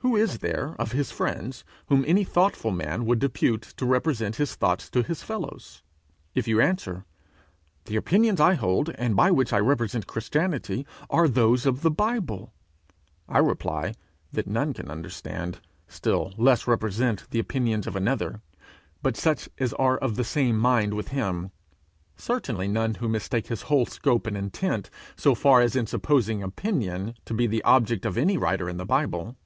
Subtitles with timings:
[0.00, 4.54] Who is there of his friends whom any thoughtful man would depute to represent his
[4.54, 5.82] thoughts to his fellows?
[6.32, 7.04] If you answer,
[7.86, 12.52] 'The opinions I hold and by which I represent Christianity, are those of the Bible,'
[13.28, 13.94] I reply,
[14.30, 18.40] that none can understand, still less represent, the opinions of another,
[19.02, 21.50] but such as are of the same mind with him
[22.16, 27.14] certainly none who mistake his whole scope and intent so far as in supposing opinion
[27.24, 29.36] to be the object of any writer in the Bible.